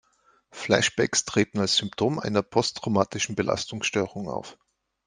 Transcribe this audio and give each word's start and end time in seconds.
Flashbacks 0.49 1.25
treten 1.25 1.59
als 1.59 1.75
Symptom 1.77 2.17
einer 2.17 2.41
Posttraumatischen 2.41 3.35
Belastungsstörung 3.35 4.29
auf. 4.29 4.57